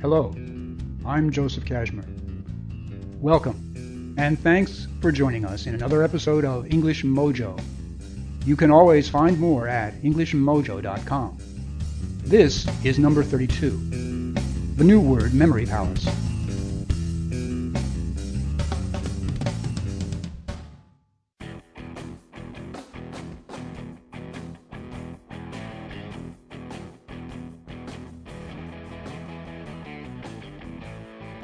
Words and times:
Hello, 0.00 0.32
I'm 1.04 1.32
Joseph 1.32 1.64
Kashmer. 1.64 2.04
Welcome, 3.20 4.14
and 4.16 4.38
thanks 4.38 4.86
for 5.00 5.10
joining 5.10 5.44
us 5.44 5.66
in 5.66 5.74
another 5.74 6.04
episode 6.04 6.44
of 6.44 6.72
English 6.72 7.02
Mojo. 7.02 7.60
You 8.46 8.54
can 8.54 8.70
always 8.70 9.08
find 9.08 9.40
more 9.40 9.66
at 9.66 9.94
EnglishMojo.com. 10.02 11.38
This 12.22 12.68
is 12.84 13.00
number 13.00 13.24
32, 13.24 14.34
the 14.76 14.84
new 14.84 15.00
word 15.00 15.34
Memory 15.34 15.66
Palace. 15.66 16.06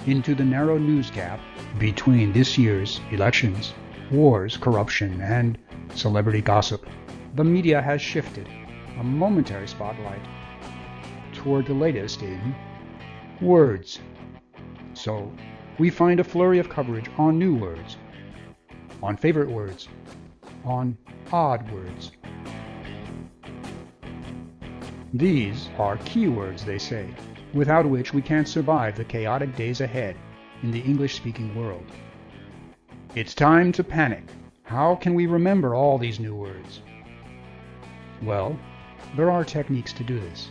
Into 0.06 0.34
the 0.34 0.44
narrow 0.44 0.78
news 0.78 1.10
gap 1.10 1.40
between 1.78 2.32
this 2.32 2.58
year's 2.58 3.00
elections, 3.10 3.72
wars, 4.10 4.56
corruption, 4.56 5.20
and 5.20 5.58
celebrity 5.94 6.40
gossip. 6.40 6.86
The 7.34 7.44
media 7.44 7.80
has 7.80 8.00
shifted 8.00 8.48
a 8.98 9.04
momentary 9.04 9.66
spotlight 9.66 10.20
toward 11.32 11.66
the 11.66 11.74
latest 11.74 12.22
in 12.22 12.54
words. 13.40 13.98
So 14.92 15.32
we 15.78 15.90
find 15.90 16.20
a 16.20 16.24
flurry 16.24 16.58
of 16.58 16.68
coverage 16.68 17.10
on 17.18 17.38
new 17.38 17.54
words, 17.54 17.96
on 19.02 19.16
favorite 19.16 19.50
words, 19.50 19.88
on 20.64 20.96
odd 21.32 21.70
words. 21.70 22.12
These 25.12 25.68
are 25.78 25.96
keywords, 25.98 26.64
they 26.64 26.78
say, 26.78 27.08
without 27.54 27.86
which 27.86 28.12
we 28.12 28.20
can't 28.20 28.48
survive 28.48 28.96
the 28.96 29.04
chaotic 29.04 29.54
days 29.56 29.80
ahead 29.80 30.16
in 30.62 30.70
the 30.70 30.80
English-speaking 30.80 31.54
world. 31.54 31.84
It's 33.14 33.34
time 33.34 33.70
to 33.72 33.84
panic. 33.84 34.24
How 34.64 34.96
can 34.96 35.14
we 35.14 35.26
remember 35.26 35.74
all 35.74 35.96
these 35.98 36.18
new 36.18 36.34
words? 36.34 36.82
Well, 38.22 38.58
there 39.16 39.30
are 39.30 39.44
techniques 39.44 39.92
to 39.92 40.04
do 40.04 40.18
this. 40.18 40.50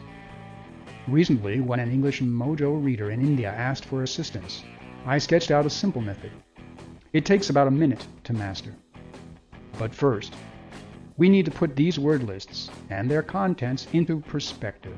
Recently, 1.07 1.59
when 1.59 1.79
an 1.79 1.91
English 1.91 2.21
Mojo 2.21 2.81
reader 2.81 3.11
in 3.11 3.19
India 3.19 3.49
asked 3.51 3.85
for 3.85 4.03
assistance, 4.03 4.63
I 5.05 5.17
sketched 5.17 5.51
out 5.51 5.65
a 5.65 5.69
simple 5.69 6.01
method. 6.01 6.31
It 7.11 7.25
takes 7.25 7.49
about 7.49 7.67
a 7.67 7.71
minute 7.71 8.07
to 8.23 8.33
master. 8.33 8.73
But 9.77 9.93
first, 9.93 10.33
we 11.17 11.27
need 11.27 11.45
to 11.45 11.51
put 11.51 11.75
these 11.75 11.99
word 11.99 12.23
lists 12.23 12.69
and 12.89 13.11
their 13.11 13.21
contents 13.21 13.87
into 13.91 14.21
perspective. 14.21 14.95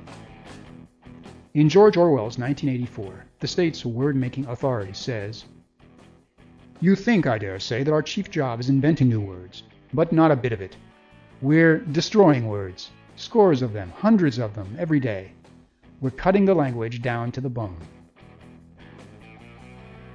In 1.56 1.70
George 1.70 1.96
Orwell's 1.96 2.38
1984, 2.38 3.24
the 3.40 3.48
state's 3.48 3.86
word-making 3.86 4.46
authority 4.48 4.92
says, 4.92 5.46
You 6.82 6.98
think, 6.98 7.28
I 7.28 7.38
dare 7.38 7.60
say, 7.60 7.82
that 7.82 7.94
our 7.94 8.02
chief 8.02 8.30
job 8.30 8.60
is 8.60 8.68
inventing 8.68 9.08
new 9.08 9.22
words, 9.22 9.64
but 9.94 10.12
not 10.12 10.32
a 10.32 10.36
bit 10.36 10.52
of 10.52 10.60
it. 10.60 10.76
We're 11.42 11.78
destroying 11.78 12.50
words, 12.50 12.92
scores 13.16 13.62
of 13.62 13.72
them, 13.72 13.90
hundreds 13.96 14.38
of 14.38 14.54
them, 14.54 14.76
every 14.78 15.00
day. 15.00 15.32
We're 16.02 16.10
cutting 16.10 16.44
the 16.44 16.54
language 16.54 17.02
down 17.02 17.32
to 17.32 17.40
the 17.40 17.50
bone. 17.50 17.78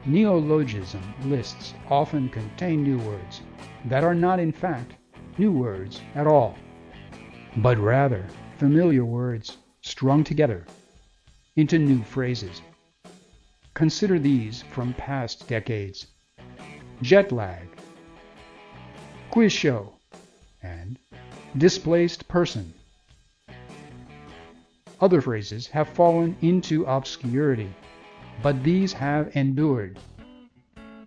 Neologism 0.05 1.01
lists 1.25 1.73
often 1.89 2.29
contain 2.29 2.83
new 2.83 2.99
words 2.99 3.41
that 3.87 4.05
are 4.05 4.15
not 4.15 4.41
in 4.41 4.53
fact 4.53 4.93
new 5.39 5.53
words 5.53 6.03
at 6.15 6.27
all, 6.27 6.59
but 7.57 7.79
rather 7.79 8.27
familiar 8.59 9.07
words 9.07 9.57
strung 9.81 10.23
together 10.23 10.67
into 11.61 11.79
new 11.79 12.03
phrases. 12.03 12.63
Consider 13.75 14.19
these 14.19 14.63
from 14.73 14.95
past 14.95 15.47
decades. 15.47 16.07
Jet 17.03 17.33
lag, 17.33 17.69
quiz 19.31 19.53
show, 19.53 19.93
and 20.63 20.99
displaced 21.59 22.27
person. 22.29 22.73
Other 25.03 25.21
phrases 25.21 25.67
have 25.67 25.89
fallen 25.91 26.35
into 26.41 26.85
obscurity, 26.87 27.71
but 28.43 28.65
these 28.65 28.95
have 28.95 29.37
endured. 29.37 29.99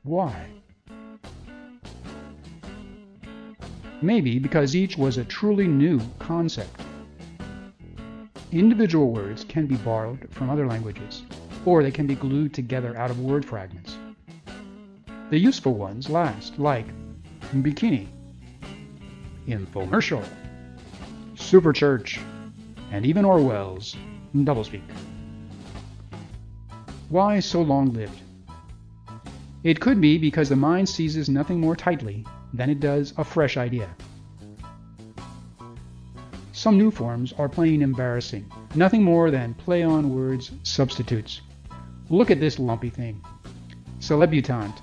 Why? 0.04 0.46
Maybe 4.04 4.38
because 4.38 4.76
each 4.76 4.98
was 4.98 5.18
a 5.18 5.26
truly 5.26 5.68
new 5.68 6.00
concept. 6.20 6.83
Individual 8.54 9.12
words 9.12 9.44
can 9.44 9.66
be 9.66 9.78
borrowed 9.78 10.28
from 10.30 10.52
other 10.52 10.68
languages, 10.68 11.24
or 11.66 11.82
they 11.82 11.90
can 11.90 12.06
be 12.06 12.14
glued 12.14 12.54
together 12.54 12.96
out 12.96 13.10
of 13.10 13.20
word 13.20 13.44
fragments. 13.44 13.98
The 15.32 15.40
useful 15.40 15.74
ones 15.74 16.08
last, 16.08 16.60
like 16.60 16.86
bikini, 17.52 18.10
infomercial, 19.48 20.24
superchurch, 21.34 22.22
and 22.92 23.08
even 23.08 23.26
Orwell's 23.26 23.96
doublespeak. 24.36 24.84
Why 27.10 27.40
so 27.40 27.64
long-lived? 27.64 28.22
It 29.64 29.80
could 29.80 30.00
be 30.00 30.20
because 30.20 30.50
the 30.50 30.56
mind 30.56 30.88
seizes 30.88 31.28
nothing 31.28 31.60
more 31.60 31.76
tightly 31.76 32.24
than 32.54 32.70
it 32.70 32.80
does 32.80 33.16
a 33.18 33.24
fresh 33.24 33.58
idea. 33.58 33.90
Some 36.64 36.78
new 36.78 36.92
forms 36.92 37.34
are 37.34 37.50
plain 37.50 37.82
embarrassing, 37.82 38.50
nothing 38.74 39.04
more 39.04 39.30
than 39.30 39.54
play 39.54 39.84
on 39.84 40.16
words 40.16 40.50
substitutes. 40.64 41.42
Look 42.08 42.32
at 42.32 42.40
this 42.40 42.58
lumpy 42.58 42.90
thing. 42.90 43.22
Celebutant. 44.00 44.82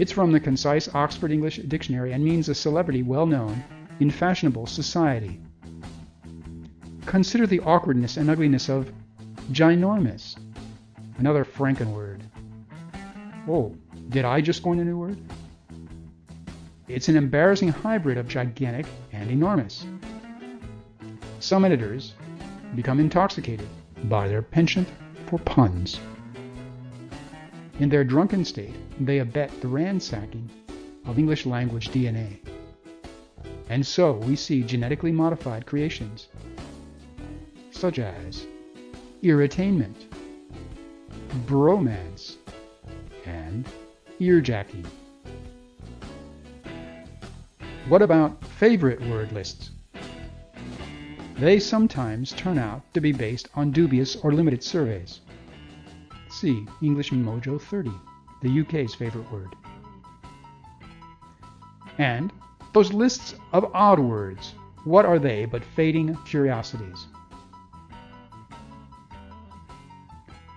It's 0.00 0.10
from 0.10 0.32
the 0.32 0.40
concise 0.40 0.92
Oxford 0.92 1.30
English 1.30 1.58
Dictionary 1.58 2.10
and 2.10 2.24
means 2.24 2.48
a 2.48 2.56
celebrity 2.56 3.04
well 3.04 3.24
known 3.24 3.62
in 4.00 4.10
fashionable 4.10 4.66
society. 4.66 5.40
Consider 7.06 7.46
the 7.46 7.60
awkwardness 7.60 8.16
and 8.16 8.28
ugliness 8.28 8.68
of 8.68 8.90
ginormous. 9.52 10.34
Another 11.18 11.44
Franken 11.44 11.94
word. 11.94 12.20
Oh, 13.46 13.76
did 14.08 14.24
I 14.24 14.40
just 14.40 14.64
coin 14.64 14.80
a 14.80 14.84
new 14.84 14.98
word? 14.98 15.18
It's 16.88 17.08
an 17.08 17.16
embarrassing 17.16 17.68
hybrid 17.68 18.18
of 18.18 18.26
gigantic 18.26 18.86
and 19.12 19.30
enormous. 19.30 19.86
Some 21.44 21.66
editors 21.66 22.14
become 22.74 22.98
intoxicated 22.98 23.68
by 24.04 24.28
their 24.28 24.40
penchant 24.40 24.88
for 25.26 25.38
puns. 25.40 26.00
In 27.78 27.90
their 27.90 28.02
drunken 28.02 28.46
state, 28.46 28.74
they 28.98 29.18
abet 29.18 29.50
the 29.60 29.68
ransacking 29.68 30.48
of 31.04 31.18
English 31.18 31.44
language 31.44 31.90
DNA. 31.90 32.38
And 33.68 33.86
so 33.86 34.12
we 34.12 34.36
see 34.36 34.62
genetically 34.62 35.12
modified 35.12 35.66
creations, 35.66 36.28
such 37.72 37.98
as 37.98 38.46
irritainment, 39.22 40.06
bromance, 41.44 42.36
and 43.26 43.68
earjacking. 44.18 44.86
What 47.86 48.00
about 48.00 48.42
favorite 48.46 49.02
word 49.02 49.30
lists? 49.32 49.73
They 51.38 51.58
sometimes 51.58 52.32
turn 52.32 52.58
out 52.58 52.94
to 52.94 53.00
be 53.00 53.10
based 53.10 53.48
on 53.54 53.72
dubious 53.72 54.14
or 54.16 54.32
limited 54.32 54.62
surveys. 54.62 55.20
See 56.30 56.64
English 56.80 57.10
Mojo 57.10 57.60
30, 57.60 57.90
the 58.40 58.60
UK's 58.60 58.94
favorite 58.94 59.30
word. 59.32 59.56
And 61.98 62.32
those 62.72 62.92
lists 62.92 63.34
of 63.52 63.68
odd 63.74 63.98
words, 63.98 64.54
what 64.84 65.04
are 65.04 65.18
they 65.18 65.44
but 65.44 65.64
fading 65.64 66.16
curiosities? 66.24 67.08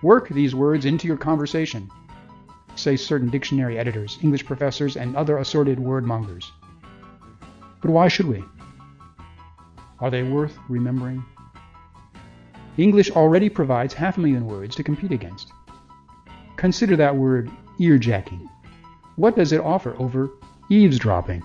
Work 0.00 0.28
these 0.28 0.54
words 0.54 0.84
into 0.84 1.08
your 1.08 1.16
conversation, 1.16 1.90
say 2.76 2.96
certain 2.96 3.30
dictionary 3.30 3.78
editors, 3.78 4.16
English 4.22 4.46
professors, 4.46 4.96
and 4.96 5.16
other 5.16 5.38
assorted 5.38 5.80
word 5.80 6.04
mongers. 6.04 6.52
But 7.82 7.90
why 7.90 8.06
should 8.06 8.26
we? 8.26 8.44
Are 10.00 10.10
they 10.10 10.22
worth 10.22 10.56
remembering? 10.68 11.24
English 12.76 13.10
already 13.10 13.48
provides 13.48 13.92
half 13.92 14.16
a 14.16 14.20
million 14.20 14.46
words 14.46 14.76
to 14.76 14.84
compete 14.84 15.10
against. 15.10 15.52
Consider 16.56 16.94
that 16.96 17.16
word 17.16 17.50
earjacking. 17.80 18.48
What 19.16 19.34
does 19.34 19.52
it 19.52 19.60
offer 19.60 19.96
over 19.98 20.30
eavesdropping? 20.70 21.42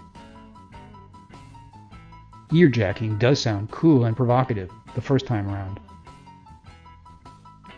Earjacking 2.51 3.17
does 3.17 3.39
sound 3.39 3.71
cool 3.71 4.05
and 4.05 4.15
provocative 4.15 4.69
the 4.93 5.01
first 5.01 5.25
time 5.25 5.47
around. 5.47 5.79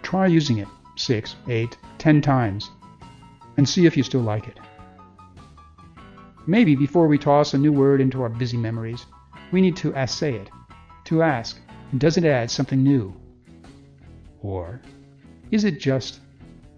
Try 0.02 0.28
using 0.28 0.58
it 0.58 0.68
six, 0.98 1.38
eight, 1.48 1.78
ten 1.98 2.22
times 2.22 2.70
and 3.56 3.68
see 3.68 3.86
if 3.86 3.96
you 3.96 4.04
still 4.04 4.22
like 4.22 4.50
it. 4.50 4.60
Maybe 6.46 6.76
before 6.76 7.08
we 7.08 7.18
toss 7.18 7.54
a 7.54 7.58
new 7.58 7.72
word 7.72 8.02
into 8.02 8.22
our 8.22 8.30
busy 8.30 8.58
memories, 8.58 9.06
we 9.54 9.62
need 9.62 9.78
to 9.78 9.96
assay 9.96 10.36
it 10.36 10.50
to 11.06 11.22
ask, 11.22 11.60
does 11.98 12.18
it 12.18 12.26
add 12.26 12.52
something 12.52 12.84
new? 12.84 13.14
Or 14.42 14.82
is 15.52 15.64
it 15.64 15.80
just 15.80 16.20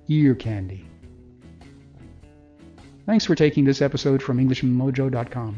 ear 0.07 0.35
candy? 0.35 0.85
Thanks 3.05 3.25
for 3.25 3.35
taking 3.35 3.63
this 3.63 3.81
episode 3.81 4.21
from 4.21 4.37
EnglishMojo.com. 4.37 5.57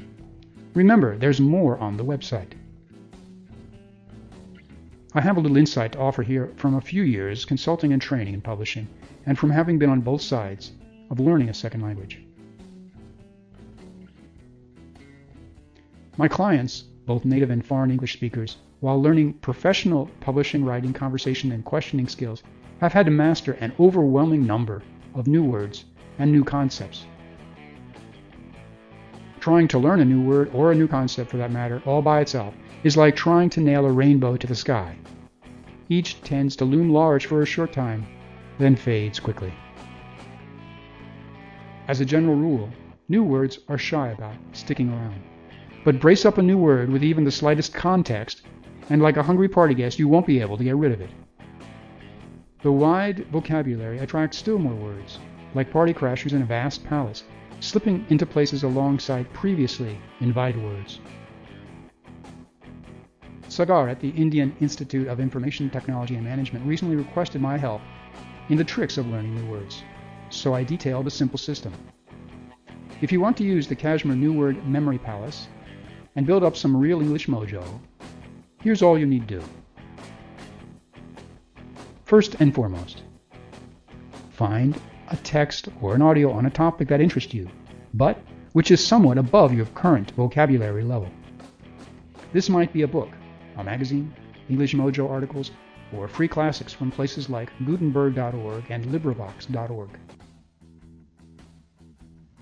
Remember, 0.76 1.18
there's 1.18 1.42
more 1.42 1.78
on 1.80 1.98
the 1.98 2.06
website. 2.06 2.52
I 5.14 5.22
have 5.22 5.38
a 5.38 5.40
little 5.40 5.58
insight 5.58 5.94
to 5.94 6.00
offer 6.00 6.22
here 6.22 6.52
from 6.58 6.76
a 6.76 6.82
few 6.82 7.02
years 7.02 7.46
consulting 7.46 7.94
and 7.94 8.02
training 8.02 8.36
in 8.36 8.42
publishing, 8.42 8.88
and 9.26 9.38
from 9.38 9.50
having 9.50 9.80
been 9.80 9.90
on 9.90 10.02
both 10.02 10.22
sides 10.22 10.72
of 11.10 11.20
learning 11.20 11.50
a 11.50 11.54
second 11.54 11.82
language. 11.82 12.22
My 16.18 16.28
clients, 16.28 16.84
both 17.10 17.26
native 17.26 17.50
and 17.50 17.66
foreign 17.66 17.90
English 17.90 18.14
speakers, 18.14 18.58
while 18.82 19.02
learning 19.02 19.34
professional 19.34 20.08
publishing, 20.20 20.64
writing, 20.64 20.94
conversation, 20.94 21.52
and 21.52 21.66
questioning 21.66 22.08
skills, 22.08 22.44
have 22.82 22.94
had 22.94 23.08
to 23.08 23.12
master 23.12 23.54
an 23.54 23.74
overwhelming 23.80 24.46
number 24.46 24.84
of 25.16 25.26
new 25.26 25.44
words 25.44 25.86
and 26.20 26.32
new 26.32 26.44
concepts. 26.44 27.08
Trying 29.40 29.68
to 29.70 29.80
learn 29.80 30.02
a 30.02 30.06
new 30.06 30.22
word, 30.22 30.52
or 30.54 30.72
a 30.72 30.76
new 30.76 30.88
concept 30.88 31.32
for 31.32 31.38
that 31.38 31.50
matter, 31.50 31.82
all 31.84 32.04
by 32.04 32.22
itself, 32.22 32.54
is 32.84 32.96
like 32.96 33.16
trying 33.16 33.50
to 33.50 33.60
nail 33.60 33.88
a 33.88 33.92
rainbow 33.92 34.38
to 34.38 34.46
the 34.46 34.54
sky. 34.54 34.96
Each 35.90 36.22
tends 36.22 36.56
to 36.58 36.66
loom 36.66 36.92
large 36.92 37.26
for 37.26 37.42
a 37.42 37.46
short 37.48 37.74
time, 37.74 38.06
then 38.60 38.76
fades 38.76 39.20
quickly. 39.20 39.52
As 41.88 42.02
a 42.02 42.06
general 42.06 42.36
rule, 42.36 42.70
new 43.08 43.24
words 43.24 43.58
are 43.68 43.80
shy 43.80 44.10
about 44.10 44.36
sticking 44.52 44.90
around. 44.90 45.24
But 45.86 46.02
brace 46.02 46.26
up 46.26 46.38
a 46.38 46.42
new 46.42 46.58
word 46.58 46.90
with 46.90 47.04
even 47.04 47.24
the 47.24 47.32
slightest 47.32 47.74
context, 47.74 48.42
and 48.90 49.02
like 49.02 49.16
a 49.16 49.24
hungry 49.24 49.48
party 49.48 49.74
guest, 49.74 49.98
you 49.98 50.10
won't 50.10 50.28
be 50.28 50.42
able 50.42 50.58
to 50.58 50.64
get 50.64 50.76
rid 50.76 50.92
of 50.92 51.00
it. 51.00 51.10
The 52.62 52.72
wide 52.72 53.26
vocabulary 53.28 54.00
attracts 54.00 54.38
still 54.38 54.60
more 54.60 54.76
words, 54.76 55.20
like 55.56 55.72
party 55.72 55.94
crashers 55.94 56.34
in 56.34 56.42
a 56.42 56.46
vast 56.46 56.84
palace, 56.84 57.24
slipping 57.62 58.06
into 58.10 58.26
places 58.26 58.64
alongside 58.64 59.32
previously 59.32 59.98
invited 60.20 60.62
words. 60.62 61.00
Sagar 63.48 63.88
at 63.88 64.02
the 64.02 64.10
Indian 64.10 64.54
Institute 64.60 65.08
of 65.08 65.22
Information 65.22 65.70
Technology 65.70 66.16
and 66.16 66.24
Management 66.26 66.66
recently 66.66 66.98
requested 66.98 67.42
my 67.42 67.58
help 67.58 67.82
in 68.50 68.58
the 68.58 68.64
tricks 68.64 68.98
of 68.98 69.08
learning 69.08 69.36
new 69.36 69.50
words, 69.50 69.82
so 70.30 70.54
I 70.54 70.66
detailed 70.66 71.08
a 71.08 71.12
simple 71.12 71.40
system. 71.40 71.74
If 73.02 73.14
you 73.14 73.22
want 73.22 73.38
to 73.38 73.46
use 73.46 73.66
the 73.66 73.76
Kashmir 73.76 74.16
New 74.16 74.34
Word 74.34 74.68
Memory 74.68 74.98
Palace 74.98 75.48
and 76.16 76.26
build 76.26 76.44
up 76.44 76.56
some 76.56 76.76
real 76.76 77.02
English 77.02 77.28
mojo, 77.28 77.64
here's 78.62 78.82
all 78.82 78.98
you 78.98 79.06
need 79.06 79.28
to 79.28 79.40
do. 79.40 79.44
First 82.06 82.36
and 82.40 82.54
foremost, 82.54 83.04
find 84.32 84.80
a 85.10 85.16
text 85.18 85.70
or 85.82 85.96
an 85.96 86.02
audio 86.02 86.32
on 86.32 86.46
a 86.46 86.50
topic 86.50 86.88
that 86.88 87.02
interests 87.02 87.34
you, 87.34 87.48
but 87.94 88.18
which 88.54 88.72
is 88.72 88.86
somewhat 88.86 89.18
above 89.18 89.54
your 89.54 89.68
current 89.68 90.12
vocabulary 90.12 90.84
level. 90.84 91.10
This 92.34 92.50
might 92.50 92.74
be 92.74 92.84
a 92.84 92.88
book, 92.88 93.10
a 93.58 93.64
magazine, 93.64 94.14
English 94.50 94.74
Mojo 94.74 95.10
articles, 95.10 95.52
or 95.94 96.08
free 96.08 96.28
classics 96.28 96.74
from 96.74 96.92
places 96.92 97.30
like 97.30 97.52
Gutenberg.org 97.60 98.66
and 98.70 98.86
LibriVox.org. 98.86 99.90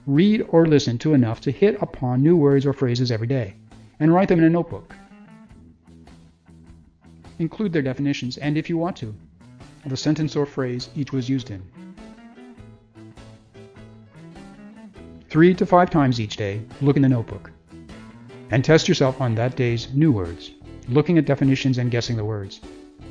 Read 0.08 0.46
or 0.50 0.66
listen 0.66 0.98
to 1.00 1.14
enough 1.14 1.42
to 1.42 1.52
hit 1.52 1.78
upon 1.82 2.24
new 2.24 2.36
words 2.36 2.66
or 2.66 2.74
phrases 2.74 3.12
every 3.12 3.28
day, 3.28 3.54
and 4.00 4.14
write 4.14 4.30
them 4.30 4.40
in 4.40 4.46
a 4.46 4.50
notebook. 4.50 4.96
Include 7.40 7.74
their 7.74 7.82
definitions, 7.82 8.38
and 8.38 8.58
if 8.58 8.70
you 8.70 8.78
want 8.78 8.96
to, 8.98 9.14
the 9.86 9.98
sentence 9.98 10.36
or 10.36 10.46
phrase 10.46 10.90
each 10.96 11.12
was 11.12 11.30
used 11.30 11.52
in. 11.52 11.62
Three 15.30 15.54
to 15.54 15.66
five 15.66 15.90
times 15.90 16.20
each 16.20 16.38
day, 16.38 16.62
look 16.82 16.96
in 16.96 17.02
the 17.02 17.10
notebook. 17.10 17.52
And 18.50 18.64
test 18.64 18.88
yourself 18.88 19.20
on 19.22 19.36
that 19.36 19.58
day's 19.58 19.94
new 19.94 20.12
words 20.12 20.52
looking 20.90 21.18
at 21.18 21.26
definitions 21.26 21.78
and 21.78 21.92
guessing 21.92 22.16
the 22.16 22.24
words, 22.24 22.62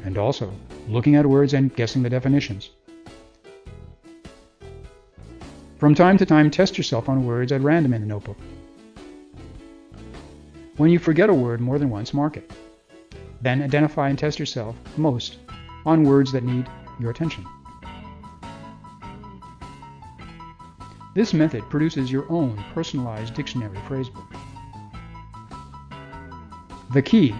and 0.05 0.17
also 0.17 0.51
looking 0.89 1.15
at 1.15 1.27
words 1.27 1.53
and 1.53 1.75
guessing 1.77 2.03
the 2.03 2.11
definitions. 2.11 2.71
From 5.79 5.95
time 5.95 6.17
to 6.17 6.25
time, 6.25 6.51
test 6.51 6.79
yourself 6.79 7.09
on 7.09 7.27
words 7.27 7.53
at 7.53 7.61
random 7.61 7.93
in 7.93 8.01
the 8.01 8.07
notebook. 8.07 8.39
When 10.79 10.91
you 10.91 10.99
forget 10.99 11.29
a 11.29 11.35
word 11.35 11.61
more 11.61 11.79
than 11.79 11.91
once, 11.91 12.15
mark 12.15 12.39
it. 12.39 12.51
Then 13.43 13.63
identify 13.63 14.09
and 14.09 14.19
test 14.19 14.39
yourself 14.39 14.75
most 14.97 15.37
on 15.85 16.05
words 16.05 16.33
that 16.33 16.45
need 16.45 16.67
your 16.99 17.11
attention. 17.11 17.45
This 21.15 21.35
method 21.35 21.63
produces 21.69 22.11
your 22.11 22.31
own 22.31 22.63
personalized 22.75 23.35
dictionary 23.35 23.79
phrasebook. 23.87 24.35
The 26.95 27.03
key 27.03 27.35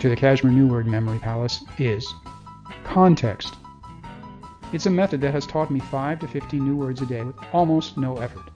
to 0.00 0.08
the 0.08 0.16
Kashmir 0.16 0.52
New 0.52 0.66
Word 0.66 0.86
Memory 0.86 1.18
Palace 1.18 1.62
is 1.78 2.10
context. 2.84 3.54
It's 4.76 4.84
a 4.84 4.90
method 4.90 5.22
that 5.22 5.32
has 5.32 5.46
taught 5.46 5.70
me 5.70 5.80
5 5.80 6.18
to 6.18 6.28
15 6.28 6.62
new 6.62 6.76
words 6.76 7.00
a 7.00 7.06
day 7.06 7.22
with 7.22 7.34
almost 7.54 7.96
no 7.96 8.18
effort. 8.18 8.50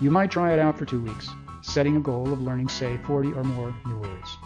You 0.00 0.10
might 0.10 0.32
try 0.32 0.52
it 0.52 0.58
out 0.58 0.76
for 0.76 0.84
two 0.84 1.00
weeks, 1.00 1.30
setting 1.62 1.96
a 1.96 2.00
goal 2.00 2.32
of 2.32 2.42
learning, 2.42 2.68
say, 2.68 2.96
40 3.06 3.34
or 3.34 3.44
more 3.44 3.72
new 3.86 3.98
words. 3.98 4.36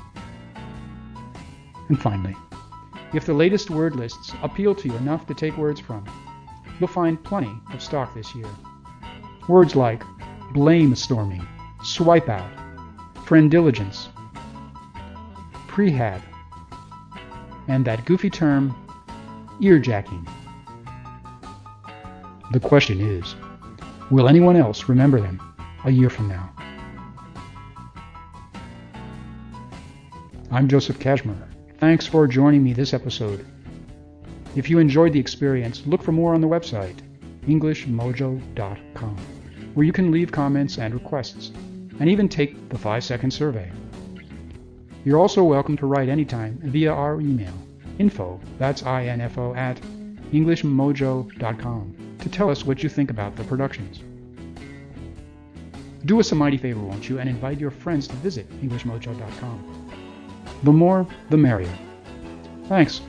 And 1.89 1.99
finally, 1.99 2.37
if 3.15 3.25
the 3.25 3.33
latest 3.33 3.71
word 3.71 3.97
lists 3.97 4.35
appeal 4.43 4.75
to 4.75 4.89
you 4.89 4.95
enough 4.97 5.27
to 5.29 5.33
take 5.33 5.57
words 5.57 5.81
from, 5.81 6.05
you'll 6.79 6.89
find 6.89 7.25
plenty 7.25 7.59
of 7.73 7.83
stock 7.83 8.15
this 8.15 8.35
year. 8.35 8.51
Words 9.49 9.75
like 9.75 10.03
blame 10.53 10.95
storming, 10.97 11.49
swipe 11.83 12.29
out, 12.29 12.51
friend 13.25 13.51
diligence, 13.51 14.11
prehab, 15.67 16.21
and 17.69 17.87
that 17.87 18.05
goofy 18.05 18.29
term, 18.29 18.77
earjacking. 19.63 20.29
The 22.53 22.61
question 22.61 23.01
is, 23.01 23.35
will 24.11 24.29
anyone 24.29 24.55
else 24.55 24.89
remember 24.89 25.19
them 25.19 25.41
a 25.87 25.91
year 25.91 26.11
from 26.11 26.29
now? 26.29 26.53
I'm 30.51 30.69
Joseph 30.69 31.01
Kashmir. 31.01 31.49
Thanks 31.79 32.07
for 32.07 32.29
joining 32.29 32.63
me 32.63 32.75
this 32.75 32.93
episode. 32.93 33.45
If 34.55 34.69
you 34.69 34.79
enjoyed 34.79 35.15
the 35.15 35.19
experience, 35.19 35.87
look 35.87 36.03
for 36.03 36.13
more 36.13 36.35
on 36.35 36.43
the 36.43 36.47
website, 36.47 36.99
EnglishMojo.com, 37.47 39.17
where 39.73 39.87
you 39.87 39.93
can 39.93 40.13
leave 40.13 40.31
comments 40.31 40.79
and 40.79 40.93
requests, 40.93 41.51
and 41.99 42.11
even 42.11 42.29
take 42.29 42.69
the 42.69 42.79
5 42.79 43.03
second 43.03 43.31
survey. 43.31 43.73
You're 45.05 45.19
also 45.19 45.43
welcome 45.43 45.79
to 45.79 45.87
write 45.87 46.11
anytime 46.11 46.61
via 46.63 46.93
our 46.93 47.21
email, 47.21 47.55
info, 47.99 48.39
that's 48.59 48.83
I-N-F-O, 48.83 49.55
at 49.55 49.81
englishmojo.com 50.33 52.04
to 52.25 52.31
tell 52.31 52.51
us 52.51 52.65
what 52.65 52.83
you 52.83 52.89
think 52.89 53.11
about 53.11 53.37
the 53.37 53.45
productions. 53.45 54.03
Do 56.07 56.21
us 56.21 56.33
a 56.33 56.35
mighty 56.35 56.57
favor, 56.57 56.81
won't 56.81 57.07
you, 57.07 57.19
and 57.19 57.29
invite 57.29 57.61
your 57.61 57.71
friends 57.71 58.09
to 58.09 58.15
visit 58.17 58.49
englishmojo.com. 58.63 59.91
The 60.63 60.73
more, 60.73 61.07
the 61.29 61.37
merrier. 61.37 61.79
Thanks. 62.67 63.03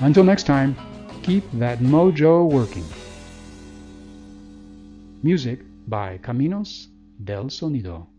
Until 0.00 0.24
next 0.24 0.42
time, 0.42 0.76
keep 1.22 1.44
that 1.52 1.78
mojo 1.78 2.50
working. 2.50 2.84
Music 5.22 5.60
by 5.86 6.18
Caminos 6.18 6.88
del 7.22 7.44
Sonido. 7.44 8.11